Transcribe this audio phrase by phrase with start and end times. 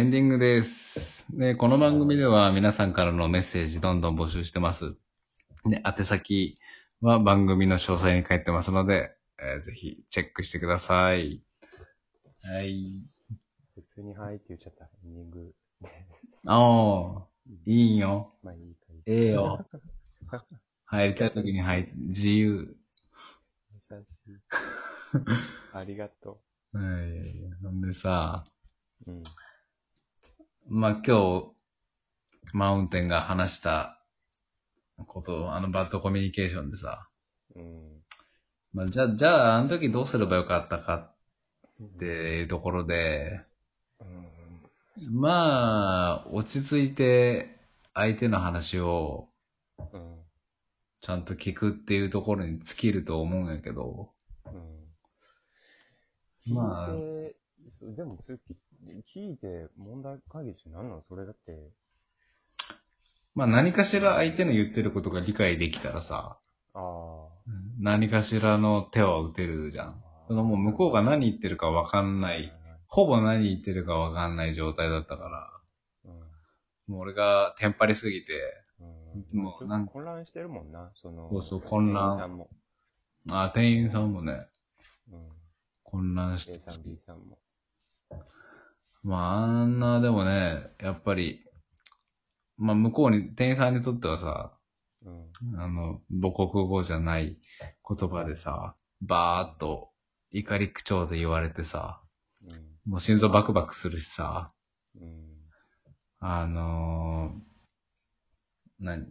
[0.00, 1.26] エンディングです。
[1.30, 4.94] で、この番組では皆さんからのメッセージどんどん募集してます。
[5.66, 6.54] で、宛先
[7.02, 11.42] は番組の詳細に書いてますので、えーぜひチェックしてください。
[12.44, 12.92] はい。
[13.74, 14.86] 普通にはいって言っちゃった。
[14.86, 15.88] エンディングで。
[16.46, 17.26] ああ、
[17.66, 18.32] いいよ。
[18.42, 19.02] まあいいかいい。
[19.04, 19.68] ええよ。
[20.86, 22.74] 入りたい時に入って、自由。
[23.90, 24.38] 優しい。
[25.76, 26.40] ありがと
[26.72, 27.52] はい。
[27.62, 28.46] ほんでさ、
[29.06, 29.10] う。
[29.10, 29.22] うん。
[30.72, 31.52] まあ、今日、
[32.52, 34.00] マウンテンが話した
[35.06, 37.08] こと、あのバッドコミュニケーションでさ、
[37.56, 38.02] うん。
[38.72, 41.10] まあ、じゃあ、じゃあ、あの時どうすればよかったか
[41.82, 43.40] っていうところで、
[44.00, 44.04] う
[45.02, 45.20] ん。
[45.20, 47.58] まあ、落ち着いて
[47.92, 49.28] 相手の話を
[49.92, 50.20] うん。
[51.00, 54.10] ちゃんと聞くっていうところに尽きると思うんやけど、
[54.46, 54.50] う
[56.52, 56.54] ん。
[56.54, 57.19] まあ
[57.82, 58.56] でもつき、
[59.14, 61.02] 聞いて問題解決になるの？
[61.08, 61.70] それだって、
[63.34, 66.38] まあ何かしら相手の言ってることが理解できたらさ、
[66.74, 67.28] ああ。
[67.78, 70.02] 何かしらの手は打てるじゃん。
[70.28, 72.52] そのもう向こうが何言ってるかわかんない、
[72.86, 75.50] ほぼ何言ってるかわかんない状態だったから、
[76.04, 76.92] うん。
[76.92, 78.32] もう俺がテンパりすぎて、
[79.32, 79.40] うん。
[79.40, 81.30] もうなん混乱してるもんな、その。
[81.30, 82.50] そうそう混乱店員さんも。
[83.30, 84.46] あ、店員さんもね、
[85.10, 85.28] うん。
[85.82, 87.38] 混乱し A てさん、B さんも。
[89.02, 91.44] まあ、あんな、でもね、やっぱり、
[92.56, 94.52] まあ、向こうに、店員さんにとってはさ、
[95.02, 95.58] うん。
[95.58, 97.38] あの、母国語じゃない
[97.88, 99.90] 言葉でさ、バーっと
[100.30, 102.02] 怒り口調で言われてさ、
[102.84, 104.50] もう心臓バクバクするしさ、
[104.94, 105.02] うん。
[105.02, 105.30] うん。
[106.18, 109.06] あのー、何？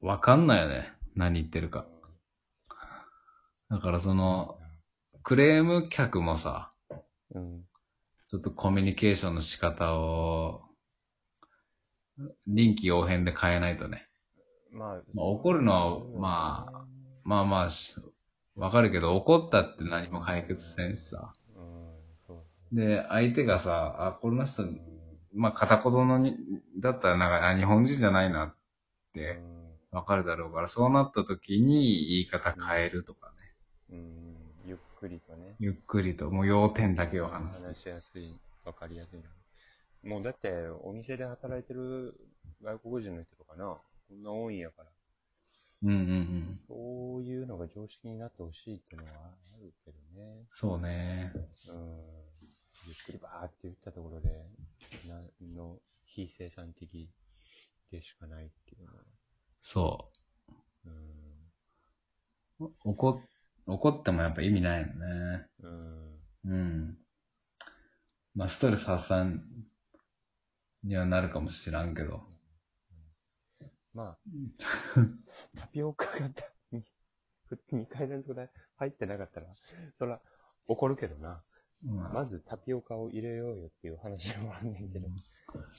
[0.00, 0.92] わかんないよね。
[1.14, 1.86] 何言ってるか。
[3.70, 4.58] だからその、
[5.22, 6.71] クレーム客もさ、
[7.34, 7.64] うん。
[8.28, 10.62] ちょっとコミュニケーションの仕方を、
[12.46, 14.08] 臨機応変で変えないとね。
[14.70, 16.84] まあ、まあ怒るのはまあ
[17.24, 17.94] まあまあし、
[18.56, 21.32] わかるけど、怒ったって何も解決せんしさ。
[22.72, 24.80] で、相手がさ、あ、この人う、ん
[25.34, 26.36] まあ片言のに、
[26.78, 28.54] だったらなんか、あ、日本人じゃないなっ
[29.14, 33.36] うてんわかるだろうから、そうなった時に言い方変えるとかね。
[33.90, 34.31] うん、
[35.02, 35.56] くりとね。
[35.58, 37.66] ゆっくりと、もう要点だけを話す。
[37.66, 38.32] 話しやすい、
[38.64, 40.08] わかりやすいな。
[40.08, 42.14] もうだって、お店で働いてる
[42.62, 44.88] 外国人の人とかな、こんな多いんやから、
[45.82, 46.60] うんうんうん。
[46.68, 50.46] そういうのが常識になってほしいっていうのはあるけどね。
[50.50, 51.32] そうね。
[51.68, 51.74] うん。
[52.86, 54.28] ゆっくりバーって言ったところで、
[55.08, 55.20] な
[55.56, 57.08] の、非生産的
[57.90, 59.02] でしかないっていうのは。
[59.62, 60.08] そ
[60.86, 61.22] うん。
[62.60, 62.70] う。
[62.84, 63.20] 怒、
[63.66, 65.46] 怒ってもやっぱ意味ないよね。
[65.62, 66.12] うん。
[66.44, 66.98] うん。
[68.34, 69.42] まあ、ストレス発散
[70.84, 72.22] にはなるかもしらんけど。
[73.94, 74.18] まあ、
[75.56, 76.44] タピオカがた
[77.72, 79.46] 2回連続で入ってなかったら、
[79.98, 80.20] そら、
[80.68, 81.36] 怒るけどな。
[81.84, 85.08] まあまずタピオカを入れようよっていう話もあんねんけど。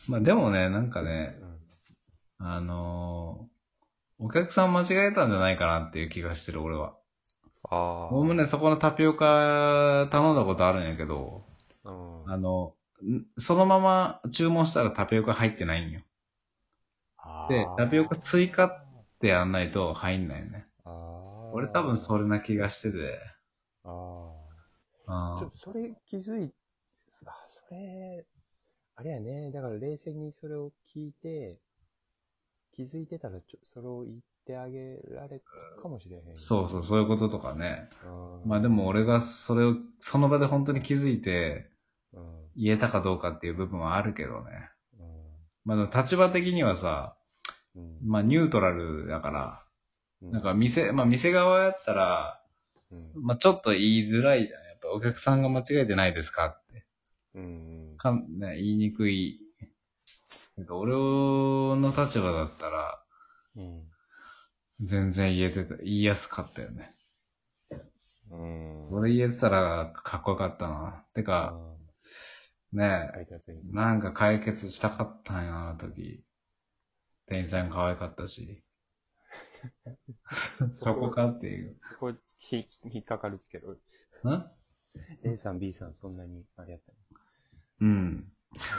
[0.07, 1.39] まあ、でもね、なんかね、
[2.39, 2.45] うん。
[2.45, 3.53] あのー
[4.19, 6.95] お客さん間違えたんじゃないかなっていう気がしてる、俺は。
[7.69, 8.13] ああ。
[8.13, 11.45] 俺もね、そこのタピオカ頼んだことあるんやけど、
[11.83, 12.31] うん。
[12.31, 16.01] あの、んそのまま注文したらタピオカ入ってないんよ。
[17.49, 20.63] で、タピオカ追加ってやんないと入んないよね。
[20.85, 21.51] ああ。
[21.53, 23.19] 俺多分それな気がしてて。
[23.83, 24.31] あ
[25.07, 25.39] ああ。
[25.39, 26.53] ちょ、それ気づい、
[27.25, 27.31] あ、
[27.67, 28.25] それ、
[28.95, 29.51] あれやね。
[29.51, 31.59] だから冷静にそれを聞いて、
[32.73, 35.39] 気づいてたらちょ、それを言ってあげられ
[35.75, 36.37] たかもしれへん。
[36.37, 37.89] そうそう、そういうこととかね。
[38.05, 38.49] うん。
[38.49, 41.69] まあでも俺がそれを、その場で本当に気づいて
[42.13, 42.23] うん。
[42.55, 44.69] 言えたかどうかっていう部分はあるけどね。
[44.99, 45.07] うん。
[45.65, 47.15] まあでも立場的にはさ、
[47.75, 47.97] うん。
[48.03, 49.59] まあニュートラルだから、
[50.21, 52.41] うんなんか店、まあ店側やったら、
[52.91, 53.11] うん。
[53.15, 54.63] まあちょっと言いづらいじゃん。
[54.63, 56.85] やっぱお客さんが間違えてないですかって。
[57.35, 57.95] うん。
[57.97, 59.39] かん、ね、言いにくい。
[60.55, 63.03] なんか俺の立場だったら、
[63.57, 63.92] うん。
[64.81, 66.95] 全然言えてた、言いやすかったよね。
[68.31, 68.91] うん。
[68.91, 71.05] 俺言えてたらかっこよかったな。
[71.13, 71.57] てか、
[72.71, 73.71] ね配達員。
[73.71, 76.23] なんか解決したかったんや、あの時。
[77.27, 78.63] 店員さん可愛かったし。
[80.71, 81.77] そこかっていう。
[81.99, 83.77] これ、ひ、引っかかるけど、ん
[85.23, 86.93] ？A さん、B さん、そんなに、あれやった
[87.81, 88.31] うん。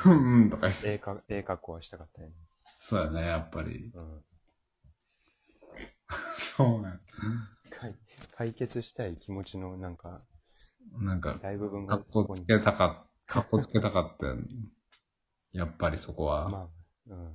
[0.07, 0.87] うん、 とか言って。
[0.89, 0.93] の。
[0.95, 2.35] A か、A 格好はしたかったよね。
[2.81, 3.91] そうやね、やっぱり。
[3.95, 4.25] うん。
[6.57, 7.01] そうね。
[7.71, 7.95] 解
[8.37, 10.21] 解決したい気持ちの、なんか、
[11.01, 14.37] なんか、大部分かがっこつけたかっかっこつけたかったよ。
[15.53, 16.49] やっぱりそこは。
[16.49, 16.69] まあ、
[17.09, 17.33] うん。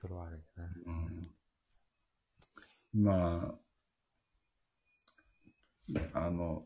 [0.00, 0.64] それはあるよな。
[2.94, 3.58] うん、ま
[6.14, 6.64] あ、あの、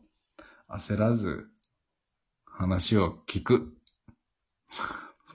[0.67, 1.47] 焦らず
[2.45, 3.73] 話を聞く。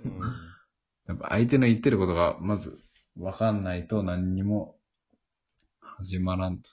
[0.04, 0.20] うん。
[1.06, 2.78] やっぱ相手の言ってることがまず
[3.16, 4.73] 分かんないと何にも
[5.96, 6.70] 始まらんと。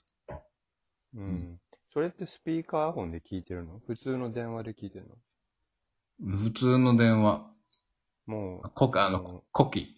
[1.15, 1.59] うん。
[1.93, 3.79] それってスピーカーフォンで聞いてるの？
[3.85, 6.37] 普通の電話で聞いてるの？
[6.37, 7.45] 普通の電話、
[8.25, 9.95] もう、コあのうん、コキ。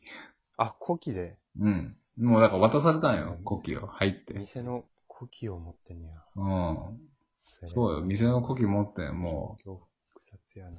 [0.58, 1.96] あ、古希で、うん。
[2.18, 4.34] もうだから渡されたんよ、コキを入って。
[4.34, 6.16] 店の古希を持ってんねや。
[6.36, 7.00] うん。
[7.42, 9.82] そうよ、店のコキ持って、も今日
[10.14, 10.72] 複雑やな。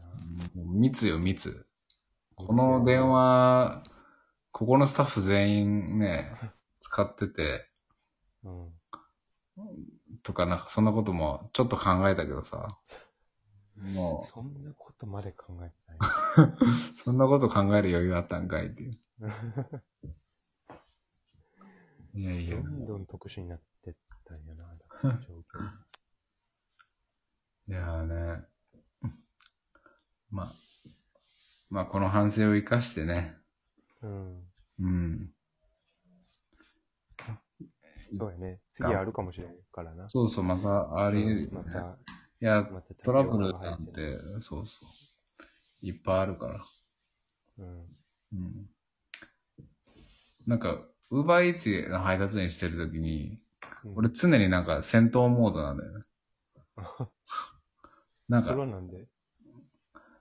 [0.56, 1.66] う、もう密よ、密。
[2.36, 3.82] この電話、
[4.52, 6.30] ここのスタッフ全員ね、
[6.80, 7.68] 使ってて、
[8.44, 8.72] うん。
[10.22, 12.78] とかなんかそんなこともちょっと考えたけどさ、
[13.76, 15.98] も そんなことまで考えてない。
[15.98, 16.02] う、
[17.04, 18.92] そんなこと考える余裕あったんかいっていう。
[22.14, 23.94] いやいやど、んどん特殊になってっ
[24.24, 25.68] たんやな、状況。
[27.66, 28.46] いやーね、
[30.30, 30.52] まあ、
[31.70, 33.36] まあこの反省を生かしてね、
[34.02, 34.52] うん。
[34.78, 35.33] うん。
[38.18, 38.60] そうやね。
[38.72, 40.08] 次あるかもしれんからな。
[40.08, 44.86] そうそう、またあり、うんまた、いや、またトラブルがなんてて、そうそ
[45.82, 45.86] う。
[45.86, 46.60] いっぱいあるから。
[47.58, 47.86] うん。
[48.32, 48.70] うん。
[50.46, 50.80] なんか、
[51.10, 53.38] ウーバーイーツの配達員してるときに、
[53.84, 56.04] うん俺常になんか戦闘モードなんだよね。
[58.30, 59.06] なんか、はなんで？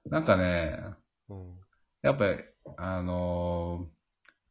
[0.05, 0.83] なんかね、
[1.29, 1.59] うん。
[2.01, 2.43] やっぱり、
[2.77, 3.93] あのー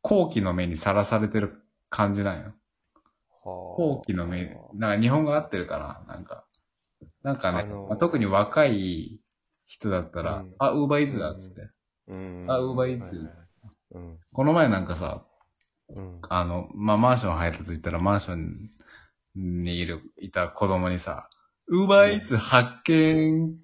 [0.04, 2.52] 後期の目にさらされてる感じなんよ。
[3.50, 6.14] は後期の目、なんか日本語合ってるかな？
[6.14, 6.44] なんか。
[7.22, 9.20] なんかね、あのーまあ特に若い
[9.66, 11.68] 人だったら、うんあ、ウーバーイーツだっつって。
[12.08, 12.46] うん。
[12.48, 13.00] あ Eats はいはい
[13.92, 14.18] うん。
[14.32, 15.24] この前なんかさ、
[15.88, 16.20] うん。
[16.28, 18.70] あの、まあ、マンション配達行ったらマンション
[19.34, 21.28] にいる、いた子供にさ、
[21.68, 23.56] ウーバーイーツ発見、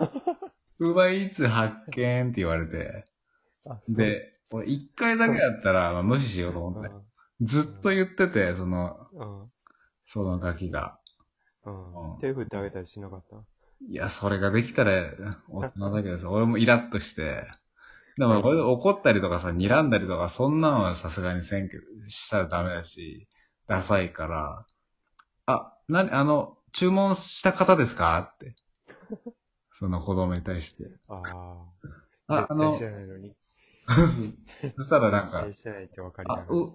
[0.80, 3.04] ウーバーイーツ発見って言われて、
[3.66, 6.90] あ、で、俺一回だけだったら、まあ、無視しようと思って。
[7.42, 9.46] ずっと言ってて、その、うん。
[10.04, 10.98] そのガキが。
[11.64, 12.14] うん。
[12.14, 13.36] うん手振ってあげたりしなかった？
[13.88, 14.92] いや、それができたら
[15.48, 17.44] 大人だけどさ、俺もイラッとして、
[18.18, 23.28] でも俺怒ったりとかさ、睨んだりとか、そんなんはさすがにせんけど、したらダメだし、
[23.68, 24.66] ダサいから、
[25.46, 28.18] あ、なに、あの、注文した方ですか？
[28.34, 28.54] って。
[29.72, 30.84] その子供に対して。
[31.08, 32.34] ああ。
[32.34, 33.34] あ、あのないのに。
[34.76, 36.54] そしたらなんか絶対、してないって分かりながあ、ら。
[36.54, 36.72] う、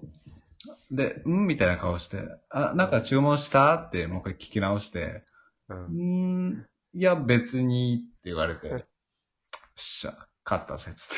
[0.92, 5.24] で、うんみたいな顔して、あ、なんか注文したってもう一回聞き直して、
[5.70, 5.74] う。
[5.74, 8.82] うんーん、いや別にって言われて、よっ
[9.76, 11.16] しゃ、勝ったぜ、つって。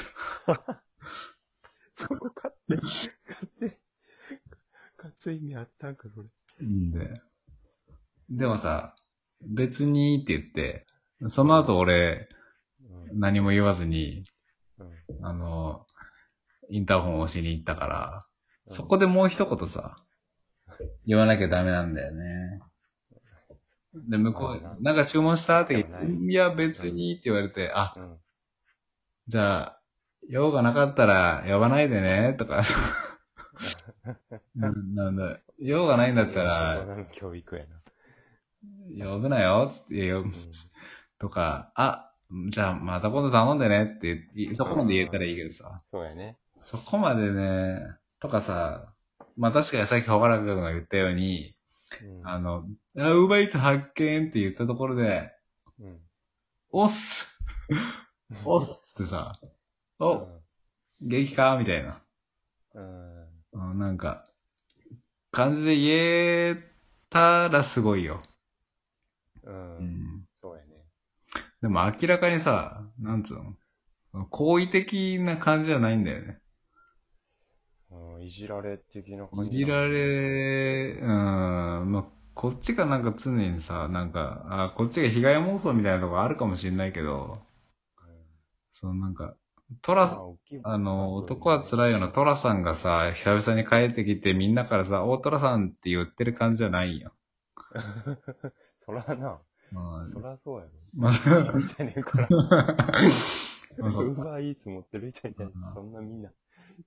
[1.95, 3.77] そこ買って、買って、
[4.97, 6.65] 勝つ意味あったんか、それ。
[6.65, 7.21] んで。
[8.29, 8.95] でもさ、
[9.41, 10.85] 別にって言って、
[11.29, 12.29] その後俺、
[12.81, 13.19] うん。
[13.19, 14.25] 何も言わずに、
[14.79, 15.25] うん。
[15.25, 15.85] あの、
[16.69, 18.27] インターホンを押しに行ったから、
[18.67, 19.97] そこでもう一言さ、
[21.06, 22.61] 言わなきゃダメなんだよね。
[24.09, 25.61] で、向こあう、なんか注文した？
[25.61, 28.19] って言って、いや、別にって言われて、あ、うん。
[29.27, 29.81] じゃあ、
[30.30, 32.63] 用がなかったら呼ばないでね、とか。
[34.56, 37.81] なんなんだ、用がないんだった大ら、教育やな。
[39.06, 40.69] 呼ぶなよ、つって呼ぶうん。
[41.19, 42.11] とか、あ、
[42.49, 46.37] じゃあまた今度頼んでねって言って、そこまで言えたらいいけどさ、そうやね。
[46.59, 48.94] そこまでね、とかさ、
[49.36, 51.56] まあ確かにさっきほがらくが言ったように、
[52.04, 52.28] うん。
[52.28, 52.66] あの、
[52.97, 55.31] あ、ウーバーイーツ発見って言ったところで、
[55.80, 56.00] うん。
[56.71, 57.40] おっす
[58.44, 59.40] おっすってさ、
[60.00, 60.28] お、
[61.02, 61.57] 激か？
[61.57, 62.02] みたいな。
[62.74, 62.83] うん。
[63.54, 63.71] うん。
[63.71, 64.26] うんなんか、
[65.31, 66.56] 感じで言え
[67.09, 68.21] たらすごいよ。
[69.44, 69.50] う。
[69.50, 70.28] うんん。
[70.36, 70.68] そうやね。
[71.62, 73.38] でも明らかにさ、なんつう
[74.14, 76.40] の好意的な感じじゃないんだよね。
[77.91, 78.23] うん。
[78.23, 79.57] いじられ的な感いじ。
[79.57, 79.87] じら。
[79.87, 81.07] れ、うん、
[81.91, 87.39] まあ、こっちがなんか常にさ、なんか、あこっちが被害妄想みたいなとこあるかもしれないけど、
[88.79, 89.35] そのなんか、
[89.81, 97.13] トラさん、あの、男は辛いようなトラさんがさ、久々に帰ってきてみんなからさ、おトラさんって言ってる感じじゃないよ。
[98.85, 99.41] そらな。
[99.71, 100.71] まあ、そらそうやろ。
[100.94, 101.11] まあ、
[101.67, 102.31] じゃねえから。
[103.79, 106.31] まあそうウーバーイーツ持ってる人に対して、そんなみんな、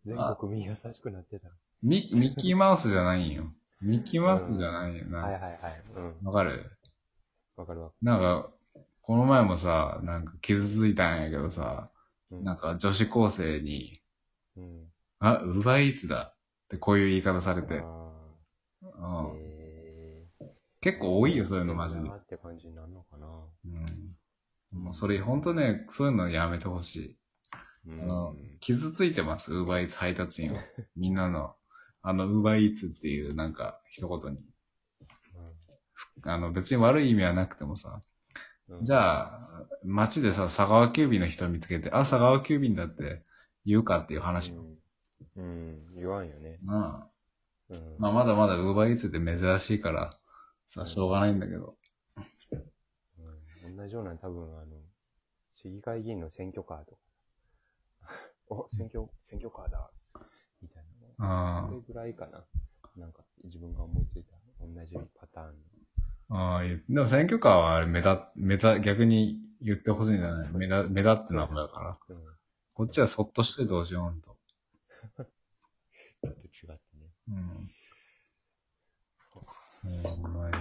[0.05, 1.55] 全国民優しくなってたら。
[1.83, 3.45] ミミッキーマウスじゃないよ。
[3.83, 5.19] ミッキーマウスじゃないよな。
[5.19, 5.53] はいはいはい。
[6.21, 6.27] うん。
[6.27, 6.71] わかる？
[7.57, 7.91] わかるわ。
[8.03, 8.51] なんか、
[9.03, 11.91] この前もさ、なんか傷ついたんやけどさ、
[12.31, 14.01] うんなんか女子高生に、
[14.57, 14.87] うん。
[15.19, 16.37] あ、ウバイイーツだっ
[16.69, 18.13] てこういう言い方されて、あ
[18.83, 19.51] うん
[20.81, 22.15] 結構多いよ、そういうのマジであ。
[22.15, 23.27] って感じになるのかな。
[24.73, 24.83] うん。
[24.85, 27.20] もうそれほんとね、そういうのやめてほしい。
[27.87, 28.61] うあのん。
[28.61, 30.63] 傷ついてます、ウーバーイーツ配達員は。
[30.97, 31.55] みんなの、
[32.03, 34.45] あの、ウーバーイーツっていうなんか一言に。
[36.23, 38.03] あの、別に悪い意味はなくてもさ、
[38.69, 43.25] うんじゃあ、街でさ、佐川急便の人見つけて、あ、佐川急便だって
[43.67, 44.53] 言うかっていう話。
[44.53, 44.79] うん。
[45.37, 45.95] うん。
[45.97, 46.61] 言わんよね。
[46.63, 47.11] なあ
[47.71, 47.99] うん。
[47.99, 50.13] まあ、まだまだウーバーイーツって珍しいから、
[50.69, 51.77] さ、うんしょうがないんだけど。
[53.63, 54.77] うん、同じような多分、あの、
[55.55, 57.10] 市議会議員の選挙カーとか。
[58.51, 59.91] お、選挙、選挙カーだ。
[60.61, 60.85] みたい
[61.19, 61.65] なの。
[61.65, 62.45] あそれぐらいかな。
[62.97, 66.37] なんか、自分が思いついた同じパターンの。
[66.37, 71.99] あ、ああ、いいでも選挙カーはあれ目立、目立、逆に言ってほしいんじゃない目立、目立って名前だから。
[72.09, 72.17] うん。
[72.75, 74.37] こっちはそっとしてどうしようと。
[76.23, 76.79] ちょっと違ってね。
[77.29, 77.71] うん。
[80.03, 80.57] ほんまに。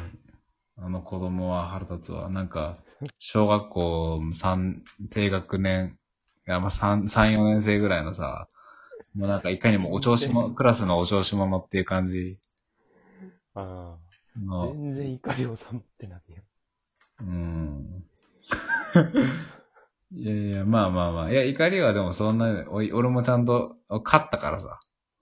[0.77, 2.29] あの子供は腹立つわ。
[2.29, 2.77] なんか、
[3.17, 6.08] 小学校3、低学年、い
[6.51, 8.47] や、まあ、3、3、4年生ぐらいのさ、
[9.15, 12.37] もうなんかいかにもお調子も、クラスのお調子者っていう感じ
[13.55, 14.09] ああ。
[14.39, 16.43] の、全然怒りを収まってないよ。
[17.21, 18.03] うん。
[20.11, 21.31] いやいや、まあまあまあ。
[21.31, 24.79] いや、怒りはでもそんな、おい俺もちゃんと、勝ったからさ。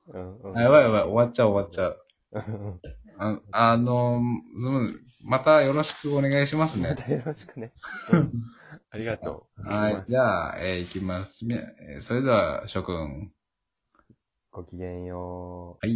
[0.08, 0.58] うん、うん。
[0.58, 2.02] あやばいやばい、終わっちゃう終わっちゃう。
[3.20, 3.42] うん。
[3.52, 4.22] ああの、
[5.24, 6.90] またよろしくお願いしますね。
[6.90, 7.74] またよろしくね。
[8.14, 8.32] う ん
[8.90, 9.70] ありがとう。
[9.70, 10.06] はい。
[10.08, 11.46] じゃあ、えー、いきます。
[12.00, 13.32] それでは、諸君。
[14.52, 15.86] ごきげんよう。
[15.86, 15.96] はい